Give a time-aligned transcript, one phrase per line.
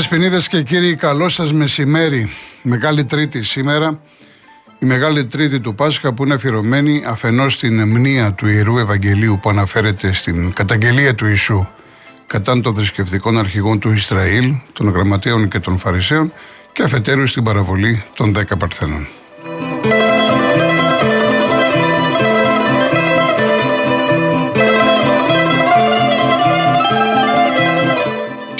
[0.00, 2.30] Κυρίε Δεσποινίδε και κύριοι, καλό σας μεσημέρι.
[2.62, 4.00] Μεγάλη Τρίτη σήμερα.
[4.78, 9.50] Η Μεγάλη Τρίτη του Πάσχα που είναι αφιερωμένη αφενός στην μνήα του Ιερού Ευαγγελίου που
[9.50, 11.66] αναφέρεται στην καταγγελία του Ιησού
[12.26, 16.32] κατά των θρησκευτικών αρχηγών του Ισραήλ, των γραμματέων και των Φαρισαίων
[16.72, 19.06] και αφετέρου στην παραβολή των δέκα Παρθένων.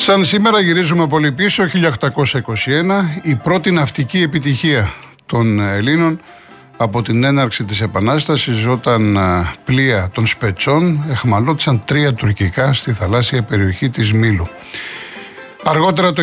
[0.03, 1.69] Σαν σήμερα γυρίζουμε πολύ πίσω, 1821,
[3.23, 4.93] η πρώτη ναυτική επιτυχία
[5.27, 6.21] των Ελλήνων
[6.77, 9.19] από την έναρξη της Επανάστασης όταν
[9.65, 14.49] πλοία των Σπετσών εχμαλώτησαν τρία τουρκικά στη θαλάσσια περιοχή της Μήλου.
[15.65, 16.23] Αργότερα το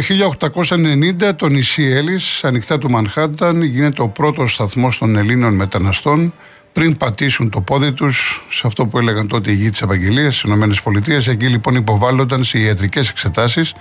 [1.30, 6.34] 1890 το νησί Έλλης, ανοιχτά του Μανχάταν, γίνεται ο πρώτος σταθμός των Ελλήνων μεταναστών
[6.78, 10.52] πριν πατήσουν το πόδι τους σε αυτό που έλεγαν τότε οι γη της Ευαγγελίας στις
[10.78, 11.32] ΗΠΑ.
[11.32, 13.76] Εκεί λοιπόν υποβάλλονταν σε ιατρικές εξετάσεις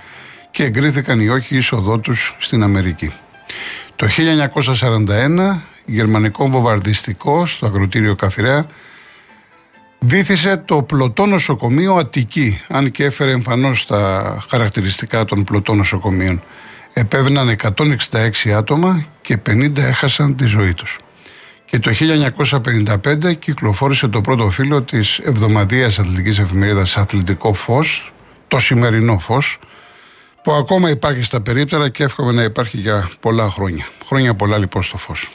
[0.51, 3.11] και εγκρίθηκαν οι όχι είσοδό τους στην Αμερική.
[3.95, 4.07] Το
[4.81, 8.65] 1941, γερμανικό βομβαρδιστικό στο αγροτήριο Καφυρέα
[9.99, 16.41] βήθησε το πλωτό νοσοκομείο Αττική, αν και έφερε εμφανώς τα χαρακτηριστικά των πλωτών νοσοκομείων.
[16.93, 17.55] Επέβαιναν
[18.11, 20.99] 166 άτομα και 50 έχασαν τη ζωή τους
[21.67, 28.13] και το 1955 κυκλοφόρησε το πρώτο φύλλο της εβδομαδίας αθλητικής εφημερίδας Αθλητικό Φως,
[28.47, 29.59] το σημερινό φως,
[30.43, 33.87] που ακόμα υπάρχει στα περίπτερα και εύχομαι να υπάρχει για πολλά χρόνια.
[34.05, 35.31] Χρόνια πολλά λοιπόν στο φως.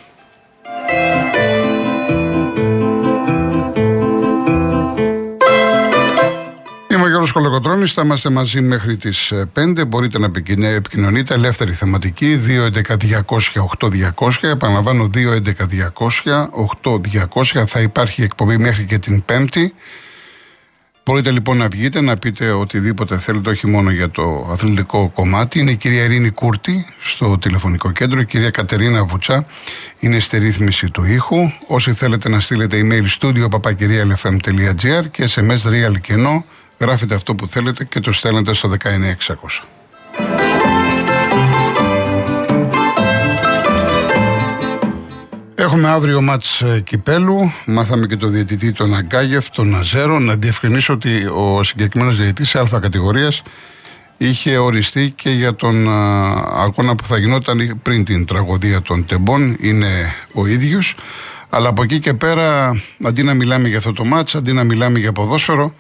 [7.23, 9.81] Γιώργος Κολοκοτρώνης, θα είμαστε μαζί μέχρι τις 5.
[9.81, 10.31] Ε, Μπορείτε να
[10.69, 14.31] επικοινωνείτε ελεύθερη θεματική 2.11.200.8.200.
[14.43, 17.65] Επαναλαμβάνω 2.11.200.8.200.
[17.67, 19.75] Θα υπάρχει εκπομπή μέχρι και την Πέμπτη.
[21.05, 25.59] Μπορείτε λοιπόν να βγείτε να πείτε οτιδήποτε θέλετε, όχι μόνο για το αθλητικό κομμάτι.
[25.59, 29.47] Είναι η κυρία Ειρήνη Κούρτη στο τηλεφωνικό κέντρο, η κυρία Κατερίνα Βουτσά
[29.99, 31.37] είναι στη ρύθμιση του ήχου.
[31.67, 36.45] Όσοι θέλετε να στείλετε email studio papakirialfm.gr και SMS real κενό
[36.83, 38.77] Γράφετε αυτό που θέλετε και το στέλνετε στο 19600.
[45.55, 47.53] Έχουμε αύριο μάτς ε, κυπέλου.
[47.67, 50.19] Μάθαμε και το διαιτητή τον Αγκάγεφ, τον Ναζέρο.
[50.19, 53.43] Να διευκρινίσω ότι ο συγκεκριμένος διαιτητής σε α κατηγορίας
[54.17, 55.89] είχε οριστεί και για τον
[56.57, 59.57] αγώνα που θα γινόταν πριν την τραγωδία των Τεμπών.
[59.61, 60.97] Είναι ο ίδιος.
[61.49, 64.99] Αλλά από εκεί και πέρα, αντί να μιλάμε για αυτό το μάτς, αντί να μιλάμε
[64.99, 65.75] για ποδόσφαιρο,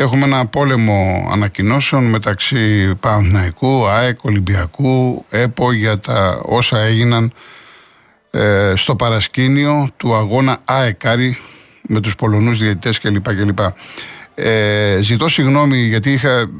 [0.00, 7.32] Έχουμε ένα πόλεμο ανακοινώσεων μεταξύ Παναθηναϊκού, ΑΕΚ, Ολυμπιακού, ΕΠΟ για τα όσα έγιναν
[8.30, 11.38] ε, στο παρασκήνιο του αγώνα ΑΕΚΑΡΙ
[11.82, 13.34] με τους Πολωνούς διαιτητές κλπ.
[13.34, 13.58] κλπ.
[14.34, 16.50] Ε, ζητώ συγγνώμη γιατί είχα,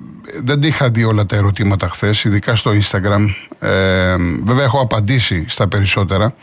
[0.43, 3.27] δεν είχα δει όλα τα ερωτήματα χθες, ειδικά στο Instagram.
[3.59, 6.35] Ε, βέβαια έχω απαντήσει στα περισσότερα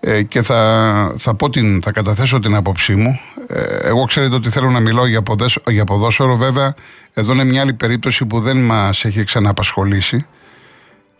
[0.00, 3.20] ε, και θα, θα, πω την, θα καταθέσω την άποψή μου.
[3.50, 6.36] Ε, εγώ ξέρετε ότι θέλω να μιλώ για, ποδέσο, για ποδόσφαιρο.
[6.36, 6.74] Βέβαια,
[7.12, 10.26] εδώ είναι μια άλλη περίπτωση που δεν μας έχει ξαναπασχολήσει.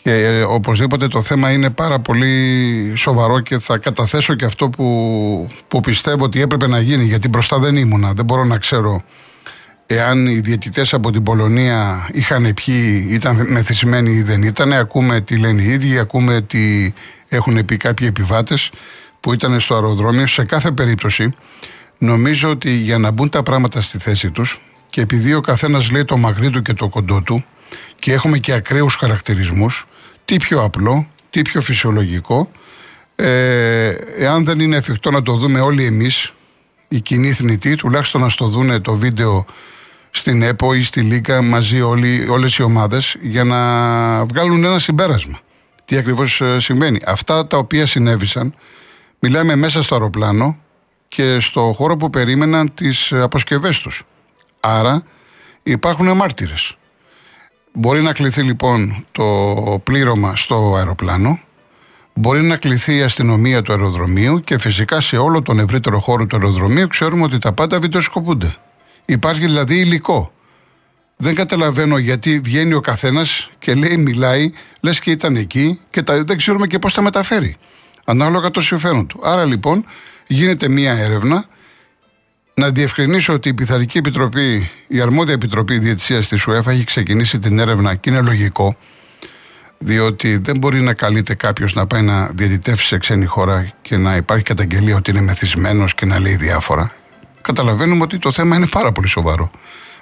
[0.02, 5.50] Και ε, οπωσδήποτε το θέμα είναι πάρα πολύ σοβαρό και θα καταθέσω και αυτό που,
[5.68, 7.04] που πιστεύω ότι έπρεπε να γίνει.
[7.04, 8.12] Γιατί μπροστά δεν ήμουνα.
[8.12, 9.02] Δεν μπορώ να ξέρω
[9.86, 14.72] εάν οι διαιτητές από την Πολωνία είχαν πιει, ήταν μεθυσμένοι ή δεν ήταν.
[14.72, 16.92] Ακούμε τι λένε οι ίδιοι, ακούμε τι
[17.28, 18.70] έχουν πει κάποιοι επιβάτες
[19.20, 20.26] που ήταν στο αεροδρόμιο.
[20.26, 21.34] Σε κάθε περίπτωση,
[21.98, 26.04] νομίζω ότι για να μπουν τα πράγματα στη θέση τους και επειδή ο καθένας λέει
[26.04, 27.44] το μαγρί του και το κοντό του
[27.98, 29.86] και έχουμε και ακραίους χαρακτηρισμούς,
[30.24, 32.50] τι πιο απλό, τι πιο φυσιολογικό,
[33.16, 36.32] ε, εάν δεν είναι εφικτό να το δούμε όλοι εμείς,
[36.88, 39.46] οι κοινοί θνητοί, τουλάχιστον να στο δούνε το βίντεο
[40.10, 43.58] στην ΕΠΟ ή στη ΛΙΚΑ μαζί όλοι, όλες οι ομάδες για να
[44.24, 45.38] βγάλουν ένα συμπέρασμα.
[45.84, 47.00] Τι ακριβώς ε, συμβαίνει.
[47.06, 48.54] Αυτά τα οποία συνέβησαν,
[49.18, 50.58] μιλάμε μέσα στο αεροπλάνο
[51.18, 54.02] και στο χώρο που περίμεναν τις αποσκευές τους.
[54.60, 55.02] Άρα
[55.62, 56.76] υπάρχουν μάρτυρες.
[57.72, 59.24] Μπορεί να κληθεί λοιπόν το
[59.84, 61.40] πλήρωμα στο αεροπλάνο,
[62.14, 66.36] μπορεί να κληθεί η αστυνομία του αεροδρομίου και φυσικά σε όλο τον ευρύτερο χώρο του
[66.36, 68.56] αεροδρομίου ξέρουμε ότι τα πάντα βιντεοσκοπούνται.
[69.04, 70.32] Υπάρχει δηλαδή υλικό.
[71.16, 76.24] Δεν καταλαβαίνω γιατί βγαίνει ο καθένας και λέει, μιλάει, λες και ήταν εκεί και τα,
[76.24, 77.56] δεν ξέρουμε και πώς τα μεταφέρει.
[78.04, 79.20] Ανάλογα το συμφέρον του.
[79.22, 79.84] Άρα λοιπόν
[80.28, 81.44] γίνεται μία έρευνα.
[82.54, 87.58] Να διευκρινίσω ότι η Πειθαρική Επιτροπή, η αρμόδια Επιτροπή Διετησία της ΟΕΦΑ έχει ξεκινήσει την
[87.58, 88.76] έρευνα και είναι λογικό.
[89.78, 94.16] Διότι δεν μπορεί να καλείται κάποιος να πάει να διαιτητεύσει σε ξένη χώρα και να
[94.16, 96.92] υπάρχει καταγγελία ότι είναι μεθυσμένος και να λέει διάφορα
[97.48, 99.50] καταλαβαίνουμε ότι το θέμα είναι πάρα πολύ σοβαρό.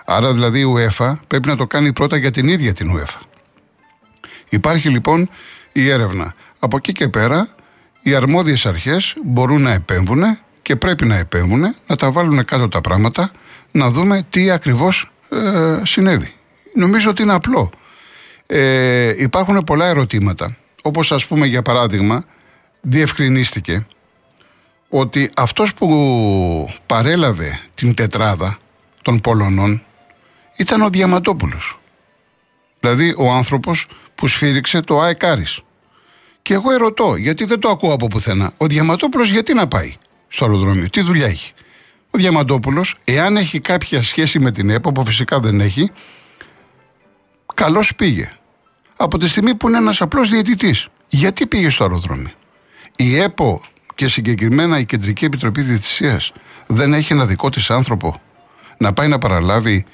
[0.05, 3.21] Άρα δηλαδή η UEFA πρέπει να το κάνει πρώτα για την ίδια την UEFA.
[4.49, 5.29] Υπάρχει λοιπόν
[5.73, 6.35] η έρευνα.
[6.59, 7.49] Από εκεί και πέρα
[8.07, 10.23] οι αρμόδιες αρχές μπορούν να επέμβουν
[10.63, 13.31] και πρέπει να επέμβουν, να τα βάλουν κάτω τα πράγματα,
[13.71, 16.35] να δούμε τι ακριβώς ε, συνέβη.
[16.75, 17.71] Νομίζω ότι είναι απλό.
[18.47, 20.57] Ε, υπάρχουν πολλά ερωτήματα.
[20.83, 22.25] Όπως ας πούμε για παράδειγμα,
[22.81, 23.87] διευκρινίστηκε
[24.89, 28.59] ότι αυτός που παρέλαβε την τετράδα
[29.03, 29.83] των Πολωνών
[30.57, 31.79] ήταν ο Διαμαντόπουλος.
[32.81, 35.25] Δηλαδή ο άνθρωπος που σφύριξε το ΑΕΚ
[36.47, 38.53] Και εγώ ερωτώ, γιατί δεν το ακούω από πουθενά.
[38.57, 39.95] Ο Διαμαντόπουλος γιατί να πάει
[40.29, 41.53] στο αεροδρόμιο, τι δουλειά έχει;
[42.11, 45.91] Ο Διαμαντόπουλος, εάν έχει κάποια σχέση με την ΕΠΟ, που φυσικά δεν έχει,
[47.55, 48.33] καλώς πήγε.
[48.97, 50.89] Από τη στιγμή που είναι ένας απλός διαιτητής.
[51.09, 52.33] Γιατί πήγε στο αεροδρόμιο;
[52.97, 53.63] Η ΕΠΟ
[53.95, 56.33] και συγκεκριμένα η Κεντρική Επιτροπή Διαιτησίας
[56.67, 58.21] δεν έχει ένα δικό της άνθρωπο
[58.79, 59.85] να πάει να παραλάβει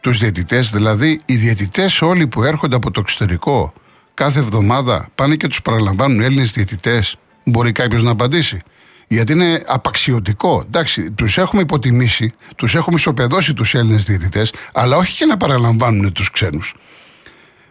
[0.00, 3.72] τους διαιτητές; Δηλαδή οι διαιτητές όλοι που έρχονται από το εξωτερικό
[4.14, 7.16] κάθε εβδομάδα πάνε και τους παραλαμβάνουν Έλληνες διαιτητές.
[7.44, 8.58] Μπορεί κάποιος να απαντήσει.
[9.06, 10.62] Γιατί είναι απαξιωτικό.
[10.66, 16.12] Εντάξει, τους έχουμε υποτιμήσει, τους έχουμε ισοπεδώσει τους Έλληνες διαιτητές, αλλά όχι και να παραλαμβάνουν
[16.12, 16.74] τους ξένους.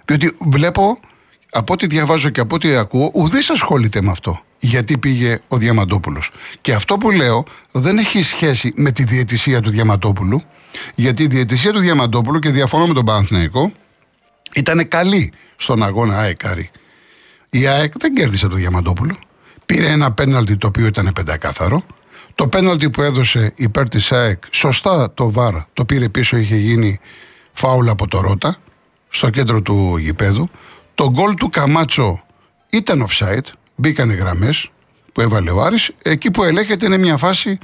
[0.05, 0.99] Διότι βλέπω,
[1.51, 4.41] από ό,τι διαβάζω και από ό,τι ακούω, ουδής ασχολείται με αυτό.
[4.59, 6.31] Γιατί πήγε ο Διαμαντόπουλος.
[6.61, 10.41] Και αυτό που λέω δεν έχει σχέση με τη διαιτησία του Διαμαντόπουλου,
[10.95, 13.71] γιατί η διαιτησία του Διαμαντόπουλου, και διαφωνώ με τον Παναθηναϊκό,
[14.55, 15.33] ήταν καλή
[15.63, 16.41] στον αγώνα ΑΕΚ
[17.49, 19.17] Η ΑΕΚ δεν κέρδισε το Διαμαντόπουλο.
[19.65, 21.83] Πήρε ένα πέναλτι το οποίο ήταν πεντακάθαρο.
[22.35, 26.99] Το πέναλτι που έδωσε υπέρ της ΑΕΚ, σωστά το ΒΑΡ το πήρε πίσω, είχε γίνει
[27.53, 28.55] φάουλα από το Ρότα
[29.09, 30.49] στο κέντρο του γηπέδου.
[30.95, 32.23] Το γκολ του Καμάτσο
[32.69, 34.69] ήταν offside, μπήκαν οι γραμμές
[35.11, 35.91] που έβαλε ο Άρης.
[36.01, 37.57] Εκεί που ελέγχεται είναι μια φάση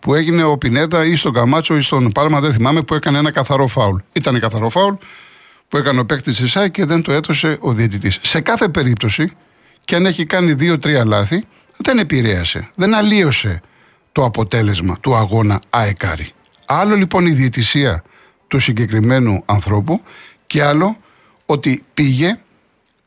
[0.00, 3.30] που έγινε ο Πινέδα ή στον Καμάτσο ή στον Πάλμα, δεν θυμάμαι, που έκανε ένα
[3.30, 3.96] καθαρό φάουλ.
[4.12, 4.94] Ήταν καθαρό φάουλ
[5.70, 8.18] που έκανε ο παίκτης της ΣΑΙ και δεν το έδωσε ο διαιτητής.
[8.22, 9.32] Σε κάθε περίπτωση,
[9.84, 11.46] και αν έχει κάνει δύο-τρία λάθη,
[11.76, 13.60] δεν επηρέασε, δεν αλλίωσε
[14.12, 16.32] το αποτέλεσμα του αγώνα αεκάρι.
[16.66, 18.02] Άλλο λοιπόν η διαιτησία
[18.48, 20.02] του συγκεκριμένου ανθρώπου
[20.46, 20.96] και άλλο
[21.46, 22.38] ότι πήγε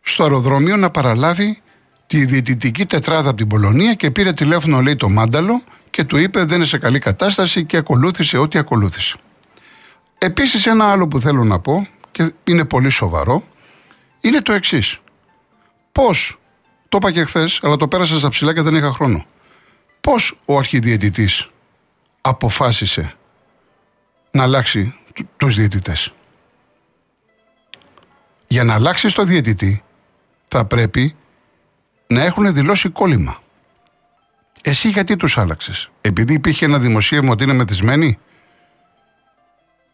[0.02, 1.62] στο αεροδρόμιο να παραλάβει
[2.08, 6.44] τη διαιτητική τετράδα από την Πολωνία και πήρε τηλέφωνο, λέει, το Μάνταλο και του είπε
[6.44, 9.16] δεν είναι σε καλή κατάσταση και ακολούθησε ό,τι ακολούθησε.
[10.18, 13.44] Επίσης ένα άλλο που θέλω να πω και είναι πολύ σοβαρό
[14.22, 15.00] είναι το εξής.
[15.92, 16.40] Πώς,
[16.90, 19.26] το είπα και χθες, αλλά το πέρασα στα ψηλά και δεν είχα χρόνο.
[20.02, 21.48] Πώς ο αρχιδιαιτητής
[22.22, 23.16] αποφάσισε
[24.32, 24.96] να αλλάξει
[25.38, 26.14] τους διαιτητές;
[28.48, 29.84] Για να αλλάξει το διαιτητή
[30.48, 31.16] θα πρέπει
[32.08, 33.42] να έχουν δηλώσει κόλλημα.
[34.62, 38.20] Εσύ γιατί τους άλλαξες; Επειδή υπήρχε ένα δημοσίευμα ότι είναι μεθυσμένοι;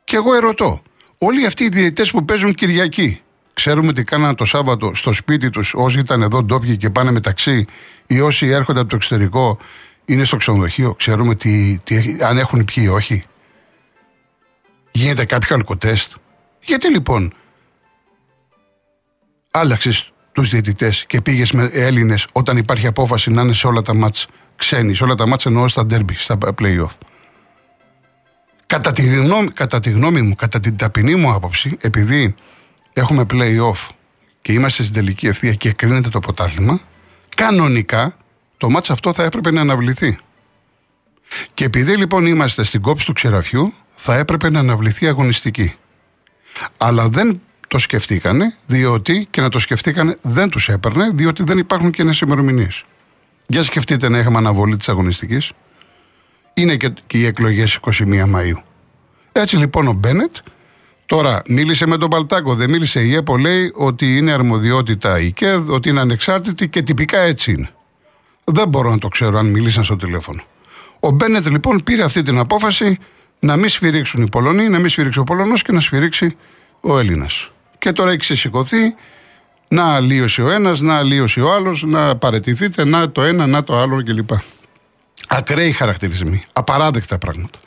[0.04, 0.82] Και εγώ ερωτώ.
[1.22, 3.22] Όλοι αυτοί οι διαιτητές που παίζουν Κυριακή
[3.54, 7.66] ξέρουμε τι κάνανε το Σάββατο στο σπίτι τους όσοι ήταν εδώ ντόπιοι και πάνε μεταξύ
[8.08, 9.58] ή όσοι έρχονται από το εξωτερικό
[10.06, 10.94] είναι στο ξενοδοχείο.
[10.94, 13.26] Ξέρουμε τι, τι, αν έχουν πιει ή όχι.
[14.92, 16.12] Γίνεται κάποιο αλκοτέστ.
[16.60, 17.34] Γιατί λοιπόν
[19.52, 23.96] άλλαξες τους διαιτητές και πήγες με Έλληνες όταν υπάρχει απόφαση να είναι σε όλα τα
[23.96, 27.09] μάτς ξένοι, σε όλα τα μάτς εννοώ στα ντέρμπι, στα playoff.
[28.70, 32.36] Κατά τη, γνώμη, κατά τη γνώμη μου, κατά την ταπεινή μου άποψη, επειδή
[32.94, 33.88] έχουμε playoff
[34.42, 36.80] και είμαστε στην τελική ευθεία και κρίνεται το ποτάθλημα,
[37.36, 38.18] κανονικά
[38.58, 40.18] το μάτς αυτό θα έπρεπε να αναβληθεί.
[41.54, 45.76] Και επειδή λοιπόν είμαστε στην κόψη του ξεραφιού, θα έπρεπε να αναβληθεί αγωνιστική.
[46.78, 51.92] Αλλά δεν το σκεφτήκανε, διότι και να το σκεφτήκανε δεν τους έπαιρνε, διότι δεν υπάρχουν
[51.92, 52.84] και ημερομηνίες.
[53.48, 55.52] Για σκεφτείτε να είχαμε αναβολή της αγωνιστικής.
[56.60, 58.62] Είναι και, και οι εκλογές 21 Μαου.
[59.32, 60.36] Έτσι λοιπόν ο Μπένετ
[61.06, 65.70] τώρα μίλησε με τον Παλτάκο, δεν μίλησε η ΕΠΟ, λέει ότι είναι αρμοδιότητα η ΚΕΔ,
[65.70, 67.70] ότι είναι ανεξάρτητη και τυπικά έτσι είναι.
[68.44, 70.42] Δεν μπορώ να το ξέρω αν μίλησαν στο τηλέφωνο.
[71.00, 72.98] Ο Μπένετ λοιπόν πήρε αυτή την απόφαση
[73.40, 76.36] να μην σφυρίξουν οι Πολωνοί, να μην σφυρίξει ο Πολωνός και να σφυρίξει
[76.82, 77.52] ο Έλληνας.
[77.78, 78.96] Και τώρα έχει ξεσηκωθεί
[79.68, 83.78] να αλλίωσε ο ένας, να αλλίωσε ο άλλος, να παρετηθείτε, να το ένα, να το
[83.78, 84.30] άλλο κλπ.
[85.32, 86.44] Ακραίοι χαρακτηρισμοί.
[86.54, 87.60] Απαράδεκτα πράγματα.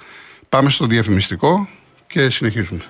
[0.48, 1.68] Πάμε στο διαφημιστικό
[2.06, 2.84] και συνεχίζουμε.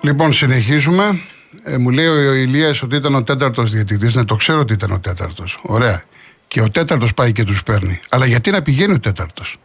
[0.00, 1.20] Λοιπόν, συνεχίζουμε.
[1.64, 4.14] Ε, μου λέει ο Ηλίας ότι ήταν ο τέταρτος διαιτητής.
[4.14, 5.58] Ναι, το ξέρω ότι ήταν ο τέταρτος.
[5.62, 6.02] Ωραία.
[6.48, 8.00] Και ο τέταρτος πάει και τους παίρνει.
[8.08, 9.56] Αλλά γιατί να πηγαίνει ο τέταρτος;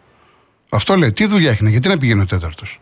[0.69, 1.11] Αυτό λέει.
[1.11, 2.79] Τι δουλειά έχει, γιατί να πηγαίνει ο τέταρτος;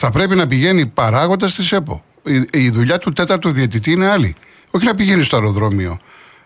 [0.00, 2.04] Θα πρέπει να πηγαίνει παράγοντα τη ΕΠΟ.
[2.22, 4.34] Η, η δουλειά του τέταρτου διαιτητή είναι άλλη.
[4.70, 5.98] Όχι να πηγαίνει στο αεροδρόμιο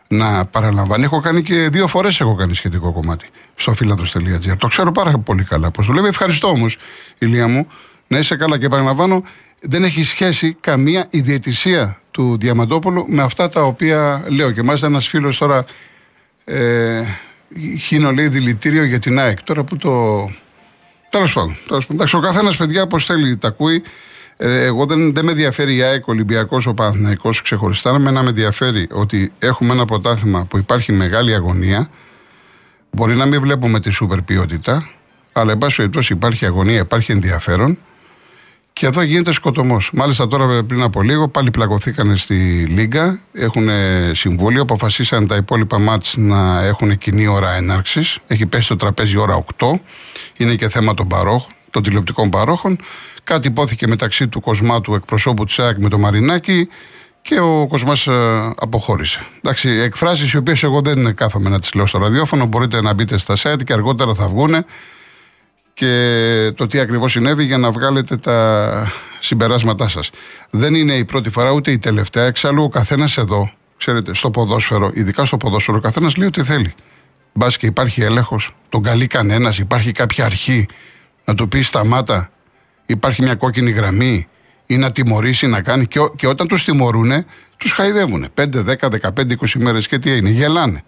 [0.09, 1.05] να παραλαμβάνει.
[1.05, 4.57] Έχω κάνει και δύο φορέ έχω κάνει σχετικό κομμάτι στο φίλατρο.gr.
[4.59, 6.07] Το ξέρω πάρα πολύ καλά πώ δουλεύει.
[6.09, 6.67] Ευχαριστώ όμω,
[7.19, 7.67] ηλία μου,
[8.07, 9.23] να είσαι καλά και παραλαμβάνω.
[9.61, 14.51] Δεν έχει σχέση καμία ιδιαιτησία του Διαμαντόπουλου με αυτά τα οποία λέω.
[14.51, 15.65] Και μάλιστα ένα φίλο τώρα
[16.45, 17.03] ε,
[17.79, 19.43] χύνω λέει δηλητήριο για την ΑΕΚ.
[19.43, 20.25] Τώρα που το.
[21.13, 21.57] Τέλος πάντων.
[21.91, 23.83] Εντάξει, ο καθένας παιδιά πώς θέλει τα ακούει.
[24.37, 27.99] Ε, εγώ δεν, δεν με ενδιαφέρει η ΑΕΚ, ο Ολυμπιακός, ο Παναθυναϊκό ξεχωριστά.
[27.99, 31.91] Με να με ενδιαφέρει ότι έχουμε ένα πρωτάθλημα που υπάρχει μεγάλη αγωνία.
[32.91, 34.91] Μπορεί να μην βλέπουμε τη σούπερ ποιότητα,
[35.33, 37.79] αλλά εν πάση περιπτώσει υπάρχει αγωνία, υπάρχει ενδιαφέρον.
[38.73, 39.91] Και εδώ γίνεται σκοτωμός.
[39.93, 42.35] Μάλιστα τώρα πριν από λίγο πάλι πλακωθήκαν στη
[42.69, 43.21] Λίγκα.
[43.33, 43.69] Έχουν
[44.13, 48.19] συμβούλιο, αποφασίσαν τα υπόλοιπα μάτς να έχουν κοινή ώρα έναρξης.
[48.27, 49.67] Έχει πέσει το τραπέζι ώρα 8.
[50.37, 52.79] Είναι και θέμα των παρόχων, των τηλεοπτικών παρόχων.
[53.25, 56.69] Κάτι υπόθηκε μεταξύ του Κοσμάτου εκπροσώπου της ΑΕΚ με το Μαρινάκι
[57.23, 58.13] και ο Κοσμάς ε,
[58.57, 59.27] αποχώρησε.
[59.43, 62.47] Εντάξει, εκφράσεις οι οποίες εγώ δεν κάθομαι να τις λέω στο ραδιόφωνο.
[62.47, 64.65] Μπορείτε να μπείτε στα site και αργότερα θα βγούνε
[65.75, 70.11] και το τι ακριβώς συνέβη για να βγάλετε τα συμπεράσματά σας.
[70.51, 72.25] Δεν είναι η πρώτη φορά ούτε η τελευταία.
[72.25, 76.75] Εξάλλου ο καθένας εδώ, ξέρετε, στο ποδόσφαιρο, ειδικά στο ποδόσφαιρο, ο καθένας λέει ό,τι θέλει.
[77.33, 80.67] Μπας και υπάρχει έλεγχος, τον καλεί κανένας, υπάρχει κάποια αρχή
[81.25, 82.31] να του πει σταμάτα,
[82.87, 84.27] υπάρχει μια κόκκινη γραμμή
[84.67, 85.87] ή να τιμωρήσει να κάνει.
[85.87, 87.25] Και, και όταν τους τιμωρούν,
[87.57, 88.29] τους χαϊδεύουν.
[88.35, 90.85] 5, 10, 15, 20 μέρες και τι έγινε, γελάνε.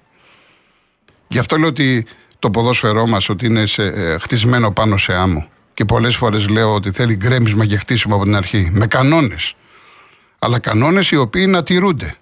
[1.29, 2.07] Γι' αυτό λέω ότι
[2.45, 5.49] το ποδόσφαιρό μας ότι είναι σε, ε, χτισμένο πάνω σε άμμο.
[5.75, 8.71] Και πολλές φορές λέω ότι θέλει γκρέμισμα και χτίσιμο από την αρχή.
[8.73, 9.55] Με κανόνες.
[10.39, 12.15] Αλλά κανόνες οι οποίοι να τηρούνται.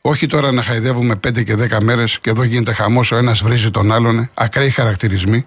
[0.00, 3.70] Όχι τώρα να χαϊδεύουμε 5 και 10 μέρες και εδώ γίνεται χαμός, ο ένας βρίζει
[3.70, 4.30] τον άλλον.
[4.34, 5.44] Ακραίοι χαρακτηρισμοί.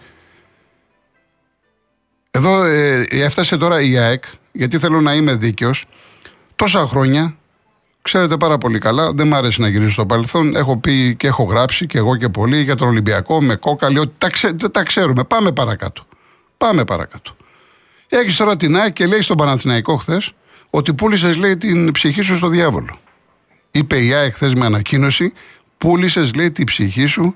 [2.32, 5.86] Εδώ ε, έφτασε τώρα η ΑΕΚ, γιατί θέλω να είμαι δίκαιος.
[6.56, 7.38] Τόσα χρόνια
[8.02, 10.56] Ξέρετε πάρα πολύ καλά, δεν μ' άρεσε να γυρίσω στο παρελθόν.
[10.56, 14.14] Έχω πει και έχω γράψει και εγώ και πολύ για τον Ολυμπιακό με κόκαλη, ότι
[14.18, 15.24] τα, ξέ, τα ξέρουμε.
[15.24, 16.06] Πάμε παρακάτω.
[16.58, 17.36] Πάμε παρακάτω.
[18.10, 20.34] Έχεις τώρα την ΑΕΚ και λέει στον Παναθηναϊκό χθες
[20.70, 23.00] ότι πούλησες, λέει, την ψυχή σου στο διάβολο.
[23.72, 25.34] Είπε η ΑΕΚ χθες με ανακοίνωση,
[25.78, 27.36] πούλησες, λέει, την ψυχή σου.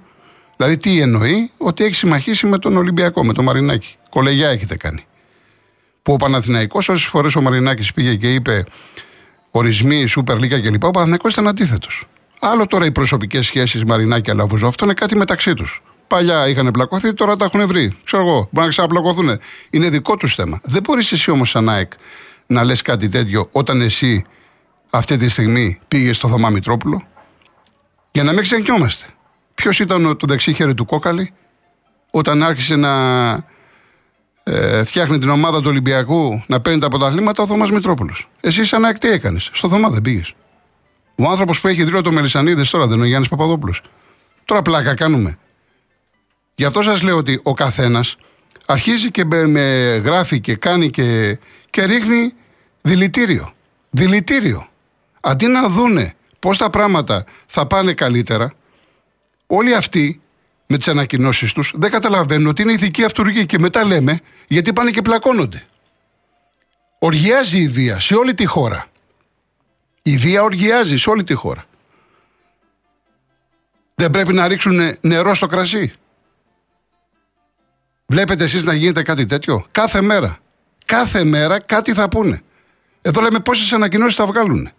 [0.57, 3.95] Δηλαδή, τι εννοεί, ότι έχεις συμμαχήσει με τον Ολυμπιακό, με τον Μαρινάκη.
[4.09, 5.05] Κολεγιά έχετε κάνει.
[6.01, 8.65] Που ο Παναθηναϊκός όσες φορές ο Μαρινάκης πήγε και είπε
[9.55, 10.83] ορισμοί, Σούπερ Λίγκα κλπ.
[10.83, 12.05] Ο Παναθυνακό ήταν αντίθετος.
[12.39, 15.81] Άλλο τώρα οι προσωπικές σχέσεις Μαρινάκη Αλαβουζό, αυτό είναι κάτι μεταξύ τους.
[16.07, 17.97] Παλιά είχαν πλακωθεί, τώρα τα έχουν βρει.
[18.03, 19.39] Ξέρω εγώ, μπορεί να ξαναπλακωθούν.
[19.69, 20.61] Είναι δικό τους θέμα.
[20.63, 21.91] Δεν μπορείς εσύ όμως, σαν ΑΕΚ,
[22.47, 24.25] να λες κάτι τέτοιο όταν εσύ
[24.89, 27.07] αυτή τη στιγμή πήγες στο Θωμά Μητρόπουλο;
[28.11, 29.05] Για να μην ξεχνιόμαστε.
[29.55, 31.33] Ποιος ήταν το δεξί χέρι του κόκαλη
[32.11, 32.91] όταν άρχισε να
[34.43, 38.29] ε, φτιάχνει την ομάδα του Ολυμπιακού να παίρνει τα αποταλήματα ο Θωμάς Μητρόπουλος.
[38.41, 40.33] Εσύ σαν ακτή έκανες; Στο Θωμά δεν πήγες.
[41.15, 43.81] Ο άνθρωπος που έχει δρύο το Μελισανίδες τώρα δεν είναι ο Γιάννης Παπαδόπουλος.
[44.45, 45.37] Τώρα πλάκα κάνουμε.
[46.55, 48.15] Γι' αυτό σας λέω ότι ο καθένας
[48.65, 52.33] αρχίζει και με, γράφει και κάνει και, και ρίχνει
[52.81, 53.53] δηλητήριο.
[53.89, 54.67] Δηλητήριο.
[55.21, 58.53] Αντί να δούνε πώς τα πράγματα θα πάνε καλύτερα,
[59.47, 60.21] όλοι αυτοί
[60.67, 64.91] με τις ανακοινώσεις τους, δεν καταλαβαίνουν ότι είναι ηθική αυτούργη και μετά λέμε γιατί πάνε
[64.91, 65.63] και πλακώνονται.
[66.99, 68.85] Οργιάζει η βία σε όλη τη χώρα.
[70.01, 71.65] Η βία οργιάζει σε όλη τη χώρα.
[73.95, 75.93] Δεν πρέπει να ρίξουν νερό στο κρασί.
[78.05, 80.37] Βλέπετε εσείς να γίνεται κάτι τέτοιο; Κάθε μέρα.
[80.85, 82.41] Κάθε μέρα κάτι θα πούνε.
[83.01, 84.71] Εδώ λέμε πόσες ανακοινώσεις θα βγάλουν.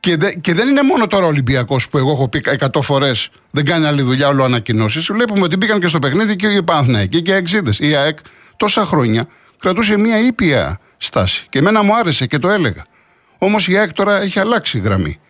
[0.00, 3.30] Και, δε, και δεν είναι μόνο τώρα ο Ολυμπιακός που εγώ έχω πει 100 φορές
[3.50, 5.06] δεν κάνει άλλη δουλειά, όλο ανακοινώσεις.
[5.06, 7.72] Βλέπουμε ότι μπήκαν και στο παιχνίδι και οι Παναθναϊκοί και οι Εξίδε.
[7.78, 8.18] Η ΑΕΚ
[8.56, 9.26] τόσα χρόνια
[9.58, 11.46] κρατούσε μια ήπια στάση.
[11.48, 12.84] Και εμένα μου άρεσε και το έλεγα.
[13.38, 15.20] Όμως η ΑΕΚ τώρα έχει αλλάξει γραμμή.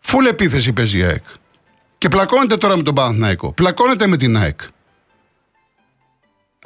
[0.00, 1.24] Φουλ επίθεση παίζει η ΑΕΚ.
[1.98, 3.52] Και πλακώνεται τώρα με τον Παναθναϊκό.
[3.52, 4.60] Πλακώνεται με την ΑΕΚ.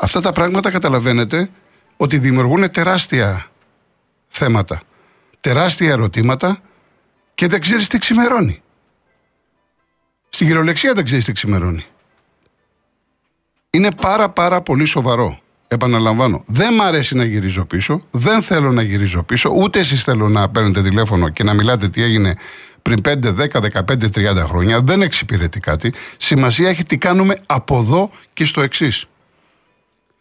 [0.01, 1.51] Αυτά τα πράγματα καταλαβαίνετε
[1.97, 3.47] ότι δημιουργούν τεράστια
[4.29, 4.83] θέματα
[5.47, 6.61] τεράστια ερωτήματα
[7.35, 8.63] και δεν ξέρεις τι ξημερώνει.
[10.29, 11.85] Στην κυριολεξία δεν ξέρεις τι ξημερώνει.
[13.71, 15.39] Είναι πάρα πάρα πολύ σοβαρό.
[15.69, 20.29] Επαναλαμβάνω, δεν μ' αρέσει να γυρίζω πίσω, δεν θέλω να γυρίζω πίσω, ούτε εσείς θέλω
[20.29, 22.35] να παίρνετε τηλέφωνο και να μιλάτε τι έγινε
[22.83, 24.81] πριν 5, 10, 15, 30 χρόνια.
[24.81, 25.93] Δεν εξυπηρετεί κάτι.
[26.17, 29.07] Σημασία έχει τι κάνουμε από εδώ και στο εξής.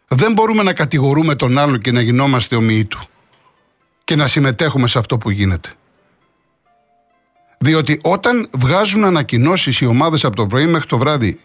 [0.07, 3.09] Δεν μπορούμε να κατηγορούμε τον άλλο και να γινόμαστε ομοιοί του
[4.05, 5.69] και να συμμετέχουμε σε αυτό που γίνεται.
[7.57, 11.39] Διότι όταν βγάζουν ανακοινώσεις οι ομάδες από το πρωί μέχρι το βράδυ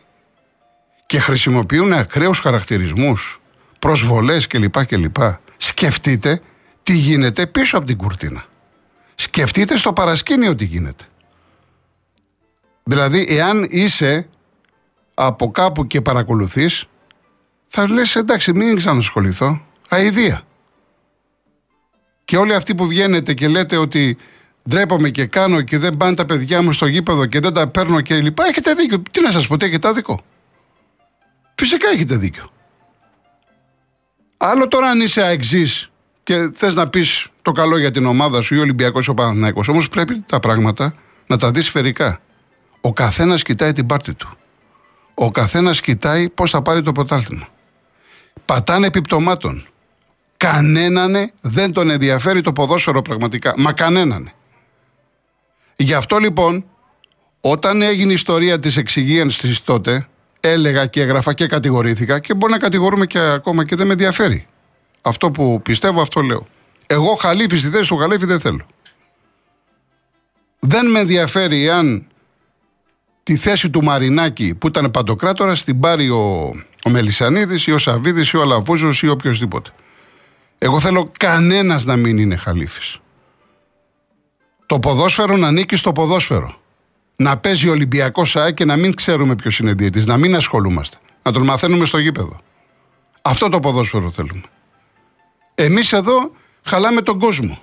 [1.06, 3.40] και χρησιμοποιούν ακραίους χαρακτηρισμούς,
[3.78, 4.84] προσβολές κλπ.
[4.86, 5.16] κλπ.
[5.56, 6.40] Σκεφτείτε
[6.82, 8.44] τι γίνεται πίσω από την κουρτίνα.
[9.14, 11.04] Σκεφτείτε στο παρασκήνιο τι γίνεται.
[12.84, 14.28] Δηλαδή, εάν είσαι
[15.14, 16.84] από κάπου και παρακολουθείς,
[17.68, 19.60] θα λες εντάξει μην ξανασχοληθώ.
[19.88, 20.42] Αηδία.
[22.30, 24.16] Και όλοι αυτοί που βγαίνετε και λέτε ότι
[24.68, 28.00] ντρέπομαι και κάνω και δεν πάνε τα παιδιά μου στο γήπεδο και δεν τα παίρνω
[28.00, 29.02] και λοιπά, έχετε δίκιο.
[29.10, 30.24] Τι να σας πω, τι έχετε άδικο;
[31.54, 32.44] Φυσικά έχετε δίκιο.
[34.36, 35.90] Άλλο τώρα αν είσαι αεξής
[36.22, 39.68] και θες να πεις το καλό για την ομάδα σου ή ο Ολυμπιακός ο Παναθηναϊκός.
[39.68, 40.94] Όμως πρέπει τα πράγματα
[41.26, 42.20] να τα δεις σφαιρικά.
[42.80, 44.36] Ο καθένας κοιτάει την πάρτη του.
[45.14, 47.48] Ο καθένας κοιτάει πώς θα πάρει το πρωτάθλημα.
[48.44, 49.69] Πατάνε επιπτωμάτων.
[50.40, 53.54] Κανέναν δεν τον ενδιαφέρει το ποδόσφαιρο πραγματικά.
[53.56, 54.30] Μα κανέναν.
[55.76, 56.64] Γι' αυτό λοιπόν,
[57.40, 60.08] όταν έγινε η ιστορία της εξυγίανσης τότε,
[60.40, 64.46] έλεγα και έγραφα και κατηγορήθηκα και μπορεί να κατηγορούμε και ακόμα και δεν με ενδιαφέρει.
[65.02, 66.46] Αυτό που πιστεύω, αυτό λέω.
[66.86, 68.66] Εγώ χαλίφι στη θέση του χαλίφι δεν θέλω.
[70.58, 72.06] Δεν με ενδιαφέρει αν
[73.22, 76.54] τη θέση του Μαρινάκη που ήταν παντοκράτορα την πάρει ο,
[76.84, 79.70] ο Μελισανίδης ή ο Σαββίδης ή ο Αλαβούζος ή οποιοδήποτε.
[80.62, 82.98] Εγώ θέλω κανένας να μην είναι χαλίφης.
[84.66, 86.54] Το ποδόσφαιρο να ανήκει στο ποδόσφαιρο.
[87.16, 90.96] Να παίζει Ολυμπιακός ΣΑΕ και να μην ξέρουμε ποιος είναι διαιτή, να μην ασχολούμαστε.
[91.22, 92.40] Να τον μαθαίνουμε στο γήπεδο.
[93.22, 94.42] Αυτό το ποδόσφαιρο θέλουμε.
[95.54, 96.30] Εμείς εδώ
[96.62, 97.58] χαλάμε τον κόσμο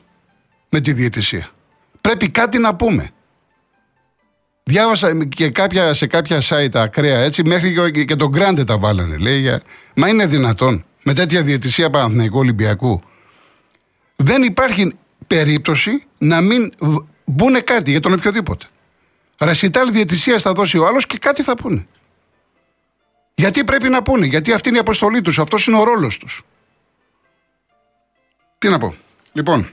[0.69, 1.49] με τη διαιτησία.
[2.01, 3.09] Πρέπει κάτι να πούμε.
[4.63, 9.17] Διάβασα και κάποια, σε κάποια site ακραία έτσι, μέχρι και, και τον Γκράντε τα βάλανε.
[9.17, 9.61] Λέει, για...
[9.95, 13.01] Μα είναι δυνατόν με τέτοια διαιτησία Παναθηναϊκού Ολυμπιακού.
[14.15, 14.95] Δεν υπάρχει
[15.27, 16.73] περίπτωση να μην
[17.25, 18.65] μπουν κάτι για τον οποιοδήποτε.
[19.37, 21.87] Ρασιτάλ διαιτησία θα δώσει ο άλλος και κάτι θα πούνε.
[23.35, 26.43] Γιατί πρέπει να πούνε, γιατί αυτή είναι η αποστολή τους, αυτός είναι ο ρόλος τους.
[28.57, 28.95] Τι να πω.
[29.33, 29.69] Λοιπόν,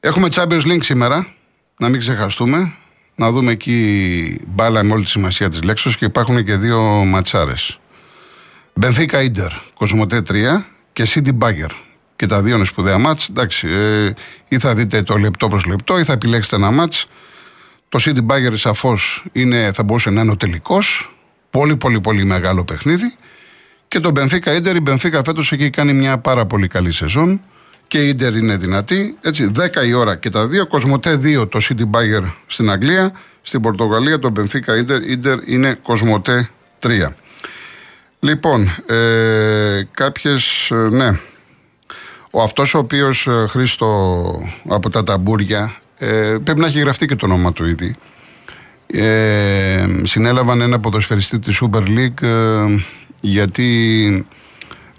[0.00, 1.34] έχουμε Champions League σήμερα,
[1.78, 2.76] να μην ξεχαστούμε.
[3.14, 7.80] Να δούμε εκεί μπάλα με όλη τη σημασία της λέξης και υπάρχουν και δύο ματσάρες.
[8.74, 11.70] Μπενφίκα Ιντερ, Κοσμοτέ 3 και Σίντι Μπάγκερ.
[12.16, 13.28] Και τα δύο είναι σπουδαία μάτς.
[13.28, 14.12] Εντάξει, ε,
[14.48, 17.06] ή θα δείτε το λεπτό προς λεπτό ή θα επιλέξετε ένα μάτς.
[17.88, 19.24] Το City Bagger σαφώς
[19.72, 21.14] θα μπορούσε να είναι ο τελικός.
[21.50, 23.14] Πολύ, πολύ, πολύ μεγάλο παιχνίδι.
[23.88, 27.40] Και το Benfica Inter, η Benfica φέτος έχει κάνει μια πάρα πολύ καλή σεζόν.
[27.88, 29.16] Και η Inter είναι δυνατή.
[29.20, 30.66] Έτσι, 10 η ώρα και τα δύο.
[30.66, 33.12] Κοσμοτέ 2 το City Bagger στην Αγγλία.
[33.42, 36.88] Στην Πορτογαλία το Benfica Inter, Inter είναι Κοσμοτέ 3.
[38.24, 41.18] Λοιπόν, ε, κάποιες, ε, ναι,
[42.30, 47.14] ο αυτός ο οποίος ε, Χρήστο από τα ταμπούρια ε, πρέπει να έχει γραφτεί και
[47.14, 47.96] το όνομα του ήδη.
[48.86, 52.64] Ε, συνέλαβαν ένα ποδοσφαιριστή της Super League ε,
[53.20, 54.26] γιατί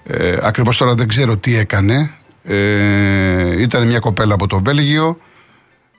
[0.03, 2.11] ε, ακριβώς τώρα δεν ξέρω τι έκανε.
[2.43, 5.17] Ε, ήταν μια κοπέλα από το Βέλγιο.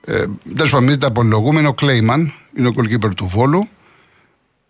[0.05, 3.67] Ε, δεν σου μην τα απολογούμε, είναι ο Κλέιμαν, είναι ο goalkeeper του Βόλου.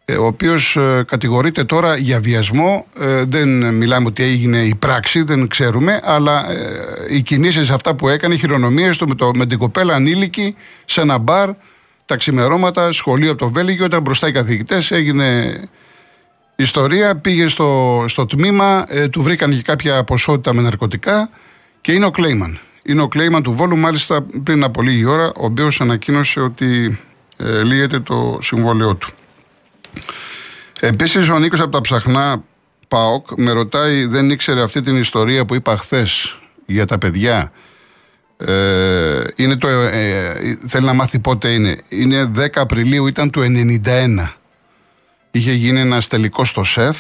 [0.08, 2.86] Ε, ο οποίος ε, κατηγορείται τώρα για βιασμό.
[3.00, 6.46] Ε, δεν μιλάμε ότι έγινε η πράξη, δεν ξέρουμε, αλλά
[7.10, 11.02] οι κινήσεις αυτά που έκανε, οι χειρονομίες του με, το, με την κοπέλα ανήλικη σε
[11.02, 11.50] ένα μπαρ,
[12.06, 15.60] τα ξημερώματα, σχολείο από το Βέλγιο, ήταν μπροστά οι καθηγητές, έγινε
[16.56, 21.30] ιστορία, πήγε στο, στο τμήμα, του βρήκαν και κάποια ποσότητα με ναρκωτικά
[21.82, 22.60] και είναι ο Κλέιμαν.
[22.84, 27.00] Είναι ο Κλέιμαν του Βόλου, μάλιστα πριν από λίγη ώρα, ο οποίος ανακοίνωσε ότι
[27.38, 29.10] ε, λύεται το συμβόλαιό του.
[30.80, 32.44] Επίσης, ο Νίκος από τα ψαχνά
[32.88, 37.52] Πάοκ με ρωτάει, δεν ήξερε αυτή την ιστορία που είπα χθες για τα παιδιά.
[38.38, 41.82] Ε, είναι το, ε, ε, θέλει να μάθει πότε είναι.
[41.90, 44.34] Είναι 10 Απριλίου, ήταν του 91.
[45.32, 46.98] Είχε γίνει ένας τελικός στο ΣΕΦ.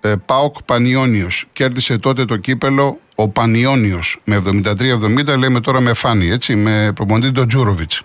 [0.00, 1.46] Ε, Πάοκ Πανιόνιος.
[1.52, 5.36] Κέρδισε τότε το κύπελο ο Πανιόνιος με 73-70.
[5.36, 8.02] Λέμε τώρα με φάνη, έτσι, με προποντή τον Τζούροβιτς.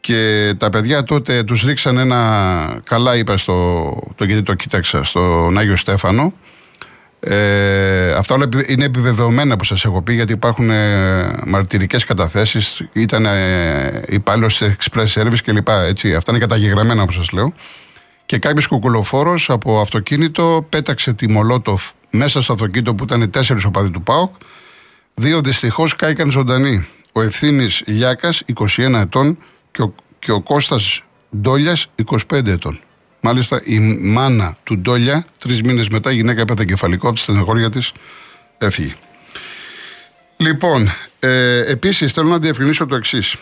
[0.00, 5.58] Και τα παιδιά τότε τους ρίξαν ένα, καλά είπα στο, το, γιατί το κοίταξα, στον
[5.58, 6.32] Άγιο Στέφανο.
[7.20, 13.26] Ε, αυτά όλα είναι επιβεβαιωμένα που σας έχω πει γιατί υπάρχουν ε, μαρτυρικές καταθέσεις ήταν
[13.26, 15.68] ε, υπάλληλος της Express Service κλπ.
[15.68, 17.54] Έτσι, αυτά είναι καταγεγραμμένα όπως σας λέω
[18.26, 23.90] και κάποιος κουκουλοφόρος από αυτοκίνητο πέταξε τη Μολότοφ μέσα στο αυτοκίνητο που ήταν τέσσερις οπαδοί
[23.90, 24.34] του ΠΑΟΚ
[25.14, 28.42] δύο δυστυχώς κάηκαν ζωντανοί ο Ευθύμης Λιάκας
[28.76, 29.38] 21 ετών
[29.78, 31.02] και ο, και ο Κώστας
[31.36, 31.86] Ντόλιας
[32.30, 32.80] 25 ετών.
[33.20, 37.70] Μάλιστα η μάνα του Ντόλια, τρεις μήνες μετά, η γυναίκα έπαθε κεφαλικό από τη στενοχώρια
[37.70, 37.92] της,
[38.58, 38.94] έφυγε.
[40.36, 43.36] Λοιπόν, ε, επίσης θέλω να διευκρινίσω το εξής.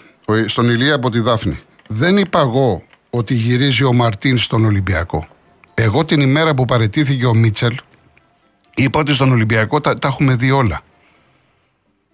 [0.46, 1.59] Στον Ηλία από τη Δάφνη.
[1.88, 5.27] Δεν είπα εγώ ότι γυρίζει ο Μαρτίν στον Ολυμπιακό.
[5.75, 7.75] Εγώ την ημέρα που παρετήθηκε ο Μίτσελ,
[8.75, 10.81] είπα ότι στον Ολυμπιακό τα, τα έχουμε δει όλα.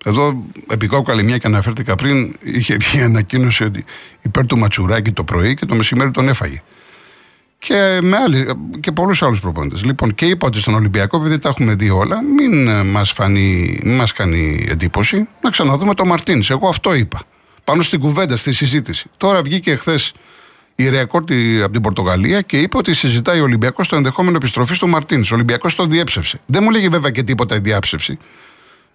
[0.04, 3.84] Εδώ, επικόκαλη μια και αναφέρθηκα πριν, είχε βγει ανακοίνωση ότι
[4.22, 6.62] υπέρ του Ματσουράκη το πρωί και το μεσημέρι τον έφαγε.
[7.58, 8.46] Και, με άλλοι,
[8.80, 9.84] και πολλούς άλλους προπονητές.
[9.84, 13.14] Λοιπόν, και είπα ότι στον Ολυμπιακό, επειδή τα έχουμε δει όλα, μην ε, μας
[13.84, 16.50] μας κάνει εντύπωση να ξαναδούμε τον Μαρτίνς.
[16.50, 17.22] Εγώ αυτό είπα.
[17.64, 19.10] Πάνω στην κουβέντα, στη συζήτηση.
[19.16, 20.12] Τώρα βγήκε χθες
[20.74, 24.88] η Ρεκόρτη από την Πορτογαλία και είπε ότι συζητάει ο Ολυμπιακός το ενδεχόμενο επιστροφή του
[24.88, 25.30] Μαρτίνς.
[25.30, 26.40] Ο Ολυμπιακός τον διέψευσε.
[26.46, 28.18] Δεν μου λέγει βέβαια και τίποτα η διάψευση.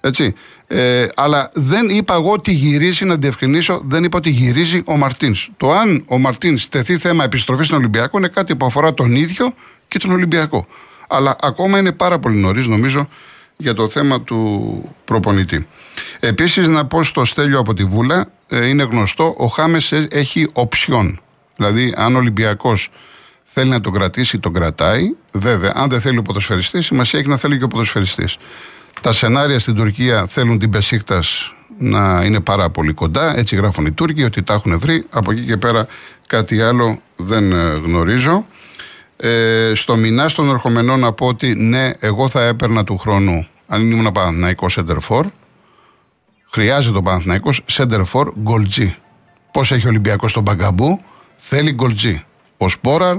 [0.02, 0.34] Έτσι.
[0.68, 5.50] Ε, αλλά δεν είπα εγώ ότι γυρίζει, να διευκρινίσω, δεν είπα ότι γυρίζει ο Μαρτίνς.
[5.58, 9.54] Το αν ο Μαρτίνς τεθεί θέμα επιστροφής στον Ολυμπιακό είναι κάτι που αφορά τον ίδιο
[9.88, 10.68] και τον Ολυμπιακό.
[11.08, 13.10] Αλλά ακόμα είναι πάρα πολύ νωρίς, νομίζω,
[13.58, 15.68] για το θέμα του προπονητή.
[16.20, 21.22] Επίσης, να πω στο Στέλιο από τη Βούλα, ε, είναι γνωστό, ο Χάμες έχει οψιόν.
[21.56, 22.92] Δηλαδή, αν ο Ολυμπιακός
[23.44, 25.16] θέλει να τον κρατήσει, τον κρατάει.
[25.32, 28.38] Βέβαια, αν δεν θέλει ο ποδοσφαιριστής, σημασία έχει να θέλει και ο ποδοσφαιριστής.
[29.02, 31.24] Τα σενάρια στην Τουρκία θέλουν την Πεσίκτα
[31.80, 33.38] να είναι πάρα πολύ κοντά.
[33.38, 35.06] Έτσι γράφουν οι Τούρκοι ότι τα έχουν βρει.
[35.10, 35.88] Από εκεί και πέρα
[36.28, 38.46] κάτι άλλο δεν ε, γνωρίζω.
[39.18, 43.92] Ε, στο μηνά των ερχομενών να πω ότι ναι, εγώ θα έπαιρνα του χρόνου αν
[43.92, 45.28] ήμουν Παναθηναϊκός Σέντερφορ.
[46.52, 48.96] Χρειάζεται ο Παναθηναϊκός Σέντερφορ γκολτζή.
[49.52, 51.02] Πώς έχει ο Ολυμπιακός τον Μπαγκαμπού,
[51.38, 52.24] θέλει γκολτζή.
[52.58, 53.18] Ο Σπόραρ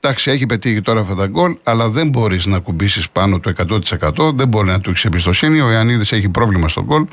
[0.00, 4.32] Εντάξει, έχει πετύχει τώρα αυτά τα γκολ, αλλά δεν μπορείς να κουμπίσεις πάνω το 100%.
[4.34, 5.60] Δεν μπορεί να του έχεις εμπιστοσύνη.
[5.60, 7.04] Ο Ιωαννίδης έχει πρόβλημα στον γκολ.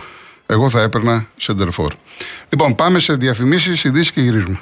[0.45, 1.93] Εγώ θα έπαιρνα σεντερφόρ.
[2.49, 4.59] Λοιπόν, πάμε σε διαφημίσεις, ειδήσεις και γυρίζουμε.